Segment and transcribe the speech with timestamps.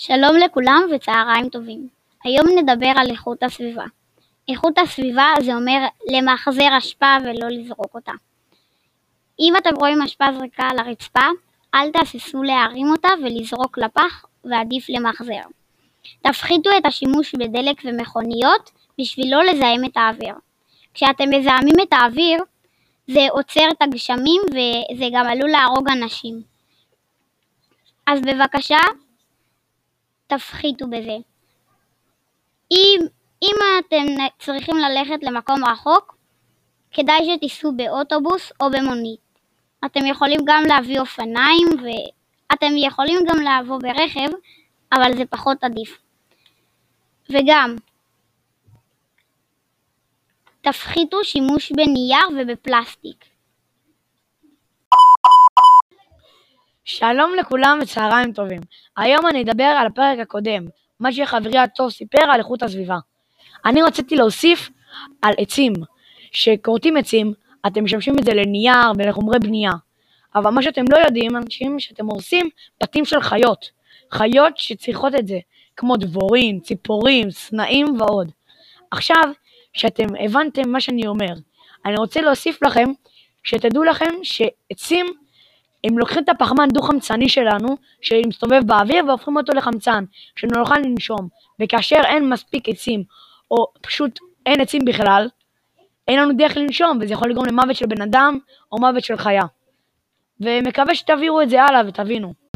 [0.00, 1.88] שלום לכולם וצהריים טובים.
[2.24, 3.84] היום נדבר על איכות הסביבה.
[4.48, 8.12] איכות הסביבה זה אומר למחזר אשפה ולא לזרוק אותה.
[9.40, 11.26] אם אתם רואים אשפה זריקה על הרצפה,
[11.74, 15.42] אל תהססו להרים אותה ולזרוק לפח ועדיף למחזר.
[16.22, 20.34] תפחיתו את השימוש בדלק ומכוניות בשביל לא לזהם את האוויר.
[20.94, 22.42] כשאתם מזהמים את האוויר,
[23.06, 26.42] זה עוצר את הגשמים וזה גם עלול להרוג אנשים.
[28.06, 28.78] אז בבקשה,
[30.28, 31.16] תפחיתו בזה.
[32.70, 33.00] אם,
[33.42, 34.06] אם אתם
[34.38, 36.16] צריכים ללכת למקום רחוק,
[36.90, 39.20] כדאי שתיסעו באוטובוס או במונית.
[39.84, 44.28] אתם יכולים גם להביא אופניים ואתם יכולים גם לבוא ברכב,
[44.92, 45.98] אבל זה פחות עדיף.
[47.30, 47.76] וגם,
[50.60, 53.24] תפחיתו שימוש בנייר ובפלסטיק.
[56.88, 58.60] שלום לכולם וצהריים טובים.
[58.96, 60.66] היום אני אדבר על הפרק הקודם,
[61.00, 62.96] מה שחברי הטוב סיפר על איכות הסביבה.
[63.64, 64.70] אני רציתי להוסיף
[65.22, 65.72] על עצים.
[66.32, 67.32] שכורתים עצים,
[67.66, 69.70] אתם משמשים את זה לנייר ולחומרי בנייה.
[70.34, 72.48] אבל מה שאתם לא יודעים, אנשים, שאתם הורסים
[72.82, 73.70] בתים של חיות.
[74.12, 75.38] חיות שצריכות את זה,
[75.76, 78.32] כמו דבורים, ציפורים, סנאים ועוד.
[78.90, 79.24] עכשיו,
[79.72, 81.34] שאתם הבנתם מה שאני אומר,
[81.86, 82.90] אני רוצה להוסיף לכם,
[83.44, 85.06] שתדעו לכם שעצים
[85.84, 90.04] הם לוקחים את הפחמן דו-חמצני שלנו, שמסתובב באוויר, והופכים אותו לחמצן,
[90.36, 91.28] שנוכל לנשום.
[91.60, 93.02] וכאשר אין מספיק עצים,
[93.50, 95.28] או פשוט אין עצים בכלל,
[96.08, 98.38] אין לנו דרך לנשום, וזה יכול לגרום למוות של בן אדם,
[98.72, 99.42] או מוות של חיה.
[100.40, 102.47] ומקווה שתעבירו את זה הלאה ותבינו.